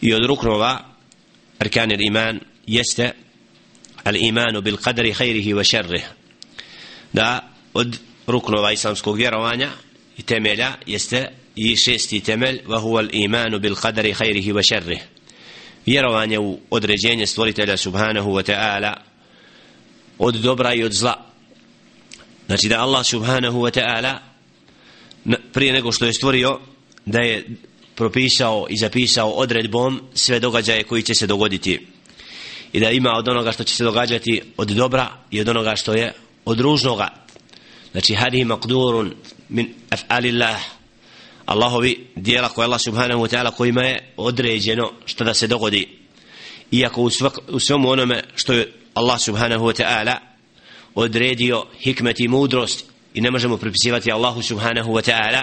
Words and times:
i 0.00 0.14
od 0.14 0.24
ruknova 0.24 0.80
arkan 1.58 1.90
iman 2.00 2.40
jeste 2.66 3.12
al 4.04 4.16
imanu 4.16 4.60
bil 4.60 4.76
qadri 4.76 5.12
khairihi 5.14 5.54
wa 5.54 5.64
sharrihi. 5.64 6.06
Da 7.12 7.50
od 7.74 7.98
ruknova 8.26 8.72
islamskog 8.72 9.16
vjerovanja 9.16 9.70
i 10.18 10.22
temelja 10.22 10.72
jeste 10.86 11.28
i 11.56 11.76
šesti 11.76 12.20
temelj 12.20 12.60
wa 12.66 12.80
huwa 12.80 12.98
al 12.98 13.08
imanu 13.12 13.58
bil 13.58 13.74
qadri 13.74 14.14
khairihi 14.14 14.52
wa 14.52 14.62
sharrihi. 14.62 15.02
Vjerovanje 15.86 16.38
u 16.38 16.58
određenje 16.70 17.26
stvoritelja 17.26 17.76
subhanahu 17.76 18.30
wa 18.30 18.52
ta'ala 18.52 18.94
od 20.18 20.34
dobra 20.34 20.74
i 20.74 20.84
od 20.84 20.92
zla. 20.92 21.26
Znači 22.46 22.68
da 22.68 22.80
Allah 22.80 23.06
subhanahu 23.06 23.60
wa 23.60 23.80
ta'ala 23.80 24.18
prije 25.52 25.72
nego 25.72 25.92
što 25.92 26.06
je 26.06 26.12
stvorio 26.12 26.60
da 27.06 27.20
je 27.20 27.46
propisao 28.00 28.66
i 28.70 28.76
zapisao 28.76 29.30
odredbom 29.30 30.00
sve 30.14 30.40
događaje 30.40 30.82
koji 30.84 31.02
će 31.02 31.14
se 31.14 31.26
dogoditi. 31.26 31.86
I 32.72 32.80
da 32.80 32.90
ima 32.90 33.10
od 33.10 33.28
onoga 33.28 33.52
što 33.52 33.64
će 33.64 33.74
se 33.76 33.84
događati 33.84 34.42
od 34.56 34.68
dobra 34.68 35.10
i 35.30 35.40
od 35.40 35.48
onoga 35.48 35.76
što 35.76 35.92
je 35.92 36.12
od 36.44 36.60
ružnoga. 36.60 37.08
Znači 37.92 38.14
hadihi 38.14 38.44
maqdurun 38.44 39.12
min 39.48 39.74
af'alillah. 39.90 40.56
Allahovi 41.46 42.06
dijela 42.16 42.48
koje 42.48 42.64
Allah 42.64 42.80
subhanahu 42.80 43.22
wa 43.22 43.36
ta'ala 43.36 43.50
kojima 43.50 43.82
je 43.82 44.12
određeno 44.16 44.92
što 45.04 45.24
da 45.24 45.34
se 45.34 45.46
dogodi. 45.46 45.88
Iako 46.70 47.02
u, 47.02 47.10
svak, 47.10 47.38
u 47.48 47.60
svemu 47.60 47.90
onome 47.90 48.24
što 48.34 48.52
je 48.52 48.72
Allah 48.94 49.20
subhanahu 49.20 49.64
wa 49.64 49.82
ta'ala 49.82 50.16
odredio 50.94 51.66
hikmet 51.80 52.20
i 52.20 52.28
mudrost 52.28 52.84
i 53.14 53.20
ne 53.20 53.30
možemo 53.30 53.56
pripisivati 53.56 54.12
Allahu 54.12 54.42
subhanahu 54.42 54.92
wa 54.92 55.10
ta'ala 55.10 55.42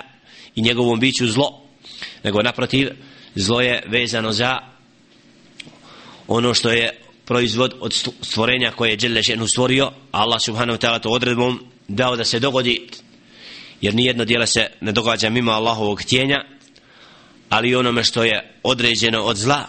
i 0.56 0.62
njegovom 0.62 1.00
biću 1.00 1.28
zlo 1.28 1.67
nego 2.24 2.42
naprotiv 2.42 2.90
zlo 3.36 3.62
je 3.62 3.84
vezano 3.88 4.32
za 4.32 4.60
ono 6.28 6.54
što 6.54 6.70
je 6.70 7.00
proizvod 7.26 7.74
od 7.80 7.94
stvorenja 8.22 8.72
koje 8.72 8.90
je 8.90 8.96
Đele 8.96 9.22
ženu 9.22 9.48
stvorio 9.48 9.92
Allah 10.12 10.42
subhanahu 10.42 10.78
wa 10.78 10.88
ta'ala 10.88 11.00
to 11.00 11.10
odredbom 11.10 11.60
dao 11.88 12.16
da 12.16 12.24
se 12.24 12.40
dogodi 12.40 12.88
jer 13.82 13.96
nijedno 13.96 14.26
dijelo 14.26 14.46
se 14.46 14.68
ne 14.82 14.92
događa 14.92 15.30
mimo 15.30 15.52
Allahovog 15.52 16.02
htjenja 16.02 16.46
ali 17.50 17.76
onome 17.76 18.04
što 18.04 18.24
je 18.24 18.54
određeno 18.64 19.22
od 19.22 19.38
zla 19.38 19.66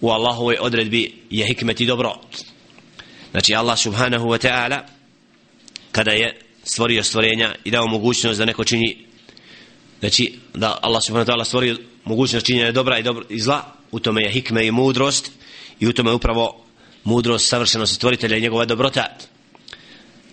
u 0.00 0.10
Allahovoj 0.10 0.56
odredbi 0.60 1.14
je 1.30 1.46
hikmet 1.46 1.80
i 1.80 1.86
dobro. 1.86 2.14
Znači 3.30 3.54
Allah 3.54 3.78
subhanahu 3.78 4.26
wa 4.26 4.48
ta'ala 4.48 4.80
kada 5.92 6.10
je 6.10 6.40
stvorio 6.64 7.02
stvorenja 7.02 7.54
i 7.64 7.70
dao 7.70 7.86
mogućnost 7.86 8.38
da 8.38 8.44
neko 8.44 8.64
čini 8.64 9.06
znači 10.04 10.32
da 10.54 10.78
Allah 10.82 11.02
subhanahu 11.02 11.30
wa 11.30 11.34
ta'ala 11.34 11.44
stvorio 11.44 11.76
mogućnost 12.04 12.46
činjenja 12.46 12.72
dobra 12.72 12.98
i, 12.98 13.02
dobro, 13.02 13.24
i 13.28 13.40
zla 13.40 13.74
u 13.90 14.00
tome 14.00 14.22
je 14.22 14.32
hikme 14.32 14.66
i 14.66 14.70
mudrost 14.70 15.30
i 15.80 15.86
u 15.88 15.92
tome 15.92 16.10
je 16.10 16.14
upravo 16.14 16.64
mudrost 17.04 17.48
savršenosti 17.48 17.94
stvoritelja 17.94 18.36
i 18.36 18.40
njegova 18.40 18.64
dobrota. 18.64 19.06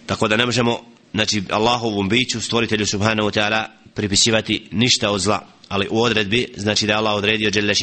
Tako 0.05 0.27
da 0.27 0.37
ne 0.37 0.45
možemo 0.45 0.79
znači 1.13 1.43
Allahovom 1.49 2.09
biću 2.09 2.41
stvoritelju 2.41 2.85
subhanahu 2.85 3.29
wa 3.29 3.39
ta'ala 3.39 3.65
pripisivati 3.95 4.67
ništa 4.71 5.11
od 5.11 5.21
zla. 5.21 5.47
Ali 5.67 5.87
u 5.91 6.01
odredbi 6.01 6.53
znači 6.57 6.87
da 6.87 6.97
Allah 6.97 7.13
odredio 7.13 7.51
dželle 7.51 7.73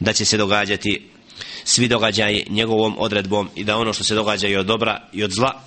da 0.00 0.12
će 0.12 0.24
se 0.24 0.36
događati 0.36 1.02
svi 1.64 1.88
događaji 1.88 2.46
njegovom 2.50 2.94
odredbom 2.98 3.48
i 3.54 3.64
da 3.64 3.76
ono 3.76 3.92
što 3.92 4.04
se 4.04 4.14
događa 4.14 4.48
i 4.48 4.56
od 4.56 4.66
dobra 4.66 5.08
i 5.12 5.24
od 5.24 5.30
zla. 5.30 5.62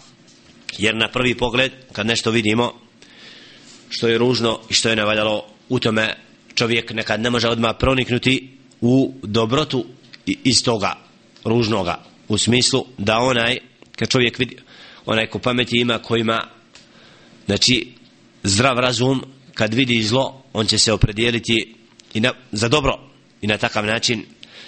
Jer 0.78 0.96
na 0.96 1.08
prvi 1.08 1.36
pogled 1.36 1.72
kad 1.92 2.06
nešto 2.06 2.32
vidimo 2.32 2.89
što 3.90 4.08
je 4.08 4.18
ružno 4.18 4.60
i 4.70 4.74
što 4.74 4.90
je 4.90 4.96
navaljalo 4.96 5.46
u 5.70 5.80
tome 5.80 6.16
čovjek 6.56 6.94
nekad 6.94 7.22
ne 7.22 7.30
može 7.30 7.48
odmah 7.48 7.76
proniknuti 7.80 8.58
u 8.82 9.14
dobrotu 9.24 9.86
iz 10.26 10.64
toga 10.64 10.96
ružnoga. 11.44 12.04
U 12.28 12.38
smislu 12.38 12.86
da 12.98 13.18
onaj 13.18 13.60
kad 13.96 14.10
čovjek 14.10 14.40
vidi 14.40 14.58
onaj 15.06 15.28
ko 15.28 15.40
pameti 15.40 15.80
ima 15.80 16.00
ko 16.00 16.16
ima 16.16 16.42
znači 17.46 17.94
zdrav 18.44 18.80
razum 18.80 19.24
kad 19.54 19.74
vidi 19.74 20.04
zlo 20.04 20.44
on 20.54 20.66
će 20.66 20.78
se 20.78 20.94
opredijeliti 20.94 21.76
i 22.14 22.20
na, 22.20 22.34
za 22.52 22.68
dobro 22.68 22.94
i 23.42 23.48
na 23.48 23.58
takav 23.58 23.86
način 23.86 24.26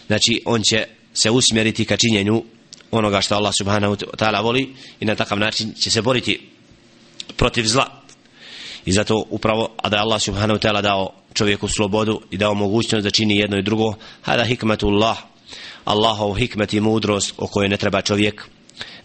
znači 0.07 0.41
on 0.45 0.61
će 0.61 0.85
se 1.13 1.29
usmjeriti 1.29 1.85
ka 1.85 1.97
činjenju 1.97 2.43
onoga 2.91 3.21
što 3.21 3.35
Allah 3.35 3.53
subhanahu 3.57 3.95
wa 3.95 4.15
ta'ala 4.17 4.43
voli 4.43 4.73
i 4.99 5.05
na 5.05 5.15
takav 5.15 5.39
način 5.39 5.73
će 5.79 5.91
se 5.91 6.01
boriti 6.01 6.39
protiv 7.37 7.65
zla 7.65 8.00
i 8.85 8.91
zato 8.91 9.25
upravo 9.29 9.69
a 9.83 9.89
da 9.89 9.97
Allah 9.97 10.21
subhanahu 10.21 10.59
wa 10.59 10.67
ta'ala 10.67 10.81
dao 10.81 11.13
čovjeku 11.33 11.67
slobodu 11.67 12.21
i 12.31 12.37
dao 12.37 12.53
mogućnost 12.53 13.03
da 13.03 13.11
čini 13.11 13.37
jedno 13.37 13.57
i 13.57 13.63
drugo 13.63 13.93
hada 14.21 14.43
hikmatullah 14.43 15.17
Allahov 15.85 16.33
hikmet 16.33 16.73
i 16.73 16.79
mudrost 16.79 17.33
o 17.37 17.47
kojoj 17.47 17.69
ne 17.69 17.77
treba 17.77 18.01
čovjek 18.01 18.45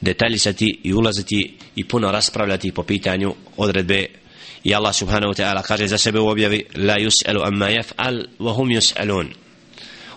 detaljisati 0.01 0.81
i 0.83 0.95
ulaziti 0.95 1.57
i 1.77 1.85
puno 1.85 2.11
raspravljati 2.11 2.73
po 2.73 2.83
pitanju 2.83 3.35
odredbe. 3.57 4.07
I 4.65 4.75
Allah 4.75 4.95
subhanahu 4.95 5.33
wa 5.33 5.43
ta'ala 5.43 5.63
kaže 5.63 5.87
za 5.87 5.99
sebe 5.99 6.21
u 6.21 6.29
objavi 6.29 6.65
la 6.75 6.97
yus'alu 6.97 7.47
amma 7.47 7.69
yaf'al 7.69 8.27
wa 8.39 8.55
hum 8.55 8.69
yus'alun. 8.69 9.27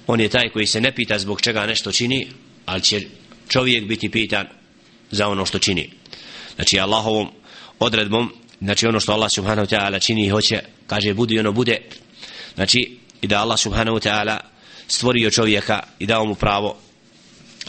On 0.08 0.20
je 0.20 0.30
taj 0.30 0.50
koji 0.50 0.66
se 0.66 0.82
ne 0.82 0.92
pita 0.92 1.20
zbog 1.20 1.42
čega 1.42 1.66
nešto 1.66 1.92
čini 1.92 2.28
ali 2.66 2.82
će 2.82 3.02
čovjek 3.48 3.88
biti 3.88 4.10
pitan 4.10 4.48
za 5.12 5.28
ono 5.28 5.46
što 5.46 5.60
čini. 5.60 5.90
Znači 6.56 6.80
Allahovom 6.80 7.28
odredbom 7.80 8.34
znači 8.62 8.88
ono 8.88 9.00
što 9.00 9.12
Allah 9.12 9.30
subhanahu 9.36 9.68
wa 9.68 9.78
ta'ala 9.78 10.06
čini 10.06 10.26
i 10.26 10.30
hoće 10.30 10.62
kaže 10.88 11.14
budi 11.14 11.40
ono 11.40 11.52
bude. 11.52 11.82
Znači 12.56 12.98
i 13.22 13.28
da 13.28 13.42
Allah 13.42 13.60
subhanahu 13.60 13.98
wa 13.98 14.10
ta'ala 14.10 14.38
stvorio 14.88 15.32
čovjeka 15.32 15.80
i 16.00 16.06
dao 16.06 16.26
mu 16.26 16.36
pravo 16.36 16.78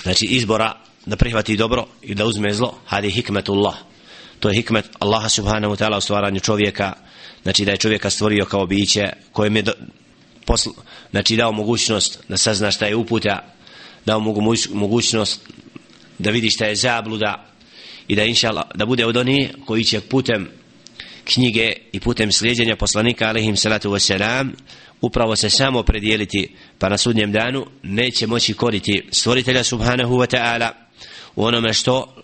znači 0.03 0.25
izbora 0.25 0.75
da 1.07 1.17
prihvati 1.17 1.57
dobro 1.57 1.87
i 2.03 2.15
da 2.15 2.27
uzme 2.27 2.55
zlo. 2.55 2.79
Hadi 2.87 3.11
hikmetullah. 3.11 3.75
To 4.41 4.49
je 4.49 4.55
hikmet 4.55 4.85
Allaha 4.99 5.29
subhanahu 5.29 5.75
wa 5.75 5.85
ta'ala 5.85 5.97
u 5.97 6.01
stvaranju 6.01 6.41
čovjeka. 6.41 6.93
Znači 7.43 7.65
da 7.65 7.71
je 7.71 7.77
čovjeka 7.77 8.11
stvorio 8.11 8.45
kao 8.45 8.67
biće 8.67 9.13
kojem 9.33 9.57
je 9.57 9.63
do, 9.63 9.73
posl, 10.47 10.71
znači 11.11 11.37
dao 11.37 11.53
mogućnost 11.53 12.19
da 12.29 12.37
sazna 12.37 12.71
šta 12.71 12.87
je 12.87 12.97
uputa 12.97 13.55
dao 14.07 14.21
mu 14.21 14.35
mogućnost 14.73 15.41
da 16.19 16.31
vidi 16.31 16.51
šta 16.51 16.65
je 16.65 16.77
zabluda 16.77 17.47
i 18.09 18.17
da 18.17 18.25
inšala 18.25 18.71
da 18.75 18.87
bude 18.87 19.07
od 19.07 19.17
onih 19.17 19.51
koji 19.67 19.85
će 19.85 20.01
putem 20.01 20.49
knjige 21.25 21.73
i 21.93 22.01
putem 22.01 22.33
slijedjenja 22.33 22.77
poslanika 22.77 23.29
alaihim 23.29 23.57
salatu 23.57 23.91
wasalam 23.91 24.53
upravo 25.01 25.37
se 25.37 25.51
samo 25.51 25.83
predijeliti 25.83 26.55
pa 26.79 26.89
na 26.89 26.99
sudnjem 26.99 27.33
danu 27.33 27.67
neće 27.83 28.27
moći 28.27 28.55
koriti 28.55 29.09
stvoritelja 29.13 29.65
subhanahu 29.65 30.15
wa 30.15 30.37
ta'ala 30.37 30.71
u 31.37 31.45
onome 31.45 31.73
što 31.73 32.15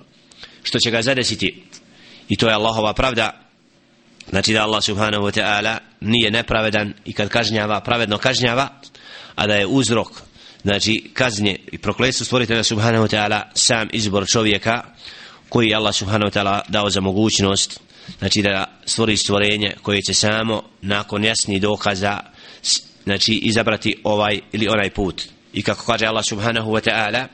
što 0.62 0.78
će 0.78 0.90
ga 0.90 1.02
zadesiti. 1.02 1.62
I 2.28 2.36
to 2.36 2.48
je 2.48 2.54
Allahova 2.54 2.92
pravda. 2.94 3.42
Znači 4.30 4.52
da 4.52 4.62
Allah 4.62 4.84
subhanahu 4.84 5.24
wa 5.24 5.40
ta'ala 5.40 5.78
nije 6.00 6.30
nepravedan 6.30 6.94
i 7.04 7.12
kad 7.12 7.28
kažnjava 7.28 7.80
pravedno 7.80 8.18
kažnjava 8.18 8.68
a 9.34 9.46
da 9.46 9.54
je 9.54 9.66
uzrok 9.66 10.08
znači 10.62 11.10
kaznje 11.14 11.56
i 11.72 11.78
prokletstvo 11.78 12.24
stvoritelja 12.24 12.64
subhanahu 12.64 13.04
wa 13.04 13.16
ta'ala 13.16 13.42
sam 13.54 13.88
izbor 13.92 14.26
čovjeka 14.28 14.82
koji 15.48 15.74
Allah 15.74 15.94
subhanahu 15.94 16.30
wa 16.30 16.40
ta'ala 16.40 16.60
dao 16.68 16.90
za 16.90 17.00
mogućnost 17.00 17.80
znači 18.18 18.42
da 18.42 18.75
stvori 18.86 19.16
stvorenje 19.16 19.74
koje 19.82 20.02
će 20.02 20.14
samo 20.14 20.62
nakon 20.82 21.24
jasnih 21.24 21.62
dokaza 21.62 22.20
znači 23.04 23.32
izabrati 23.32 23.96
ovaj 24.04 24.40
ili 24.52 24.68
onaj 24.68 24.90
put. 24.90 25.22
I 25.52 25.62
kako 25.62 25.86
kaže 25.86 26.06
Allah 26.06 26.24
subhanahu 26.24 26.70
wa 26.70 26.90
ta'ala 26.90 27.26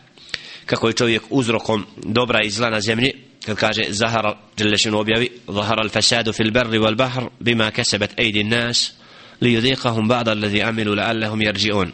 kako 0.66 0.88
je 0.88 0.92
čovjek 0.92 1.22
uzrokom 1.30 1.86
dobra 1.96 2.42
i 2.42 2.50
zla 2.50 2.70
na 2.70 2.80
zemlji 2.80 3.12
kad 3.46 3.56
kaže 3.56 3.82
zahara 3.88 4.36
dželešinu 4.56 4.98
objavi 4.98 5.28
zahara 5.48 5.82
al-fasadu 5.82 6.32
fil 6.32 6.50
barri 6.50 6.78
wal 6.78 6.96
bahr 6.96 7.24
bima 7.41 7.70
kasabat 7.70 8.10
aydin 8.18 8.48
nas 8.48 8.92
li 9.41 9.56
yudhiqahum 9.56 10.08
ba'd 10.08 10.28
alladhi 10.28 10.62
amilu 10.62 10.94
la'allahum 10.94 11.42
yarji'un. 11.42 11.91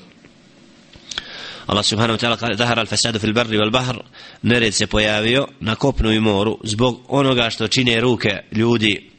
Allah 1.66 1.84
subhanahu 1.84 2.16
wa 2.16 2.20
ta'ala 2.20 2.36
kaže 2.36 2.54
zahara 2.56 2.82
al-fasadu 2.82 3.18
fil 3.18 3.32
barri 3.32 3.58
wal 3.58 3.70
bahr 3.70 3.96
nered 4.42 4.74
se 4.74 4.86
pojavio 4.86 5.46
na 5.60 5.74
kopnu 5.74 6.12
i 6.12 6.20
moru 6.20 6.58
zbog 6.64 7.04
onoga 7.08 7.50
što 7.50 7.68
čine 7.68 8.00
ruke 8.00 8.42
ljudi 8.52 9.10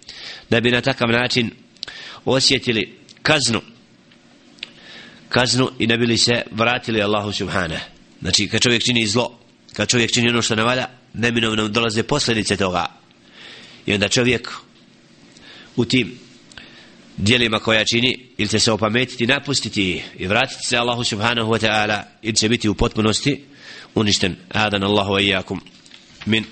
da 0.49 0.59
bi 0.59 0.71
na 0.71 0.81
takav 0.81 1.09
način 1.09 1.51
osjetili 2.25 2.97
kaznu. 3.21 3.61
Kaznu 5.29 5.71
i 5.79 5.87
ne 5.87 5.97
bili 5.97 6.17
se 6.17 6.41
vratili 6.51 7.01
Allahu 7.01 7.31
subhanahu. 7.31 7.85
Znači 8.21 8.47
kad 8.47 8.61
čovjek 8.61 8.83
čini 8.83 9.07
zlo 9.07 9.39
kad 9.73 9.89
čovjek 9.89 10.11
čini 10.11 10.29
ono 10.29 10.41
što 10.41 10.55
ne 10.55 10.63
valja 10.63 10.87
neminovno 11.13 11.67
dolaze 11.67 12.03
posljedice 12.03 12.57
toga. 12.57 12.85
I 13.85 13.93
onda 13.93 14.07
čovjek 14.07 14.51
u 15.75 15.85
tim 15.85 16.19
dijelima 17.17 17.59
koja 17.59 17.85
čini 17.85 18.27
ili 18.37 18.49
će 18.49 18.59
se 18.59 18.71
opametiti 18.71 19.27
napustiti 19.27 20.03
i 20.17 20.27
vratiti 20.27 20.67
se 20.67 20.77
Allahu 20.77 21.03
subhanahu 21.03 21.51
wa 21.51 21.67
ta'ala 21.67 22.01
ili 22.21 22.35
će 22.35 22.49
biti 22.49 22.69
u 22.69 22.75
potpunosti 22.75 23.43
uništen. 23.95 24.35
Adan 24.49 24.83
Allahu 24.83 25.11
wa 25.11 25.21
iyakum 25.21 25.59
min 26.25 26.45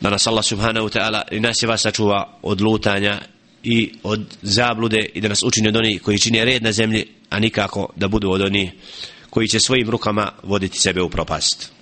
da 0.00 0.10
nas 0.10 0.26
Allah 0.26 0.44
subhanahu 0.44 0.86
wa 0.88 0.98
ta'ala 0.98 1.22
i 1.30 1.40
nas 1.40 1.62
je 1.62 1.66
vas 1.66 1.82
sačuva 1.82 2.38
od 2.42 2.60
lutanja 2.60 3.20
i 3.62 3.92
od 4.02 4.36
zablude 4.42 5.06
i 5.14 5.20
da 5.20 5.28
nas 5.28 5.42
učini 5.42 5.68
od 5.68 5.76
onih 5.76 6.02
koji 6.02 6.18
čini 6.18 6.44
red 6.44 6.62
na 6.62 6.72
zemlji 6.72 7.06
a 7.30 7.38
nikako 7.38 7.88
da 7.96 8.08
budu 8.08 8.30
od 8.30 8.40
onih 8.40 8.72
koji 9.30 9.48
će 9.48 9.60
svojim 9.60 9.90
rukama 9.90 10.32
voditi 10.42 10.78
sebe 10.78 11.02
u 11.02 11.10
propast. 11.10 11.72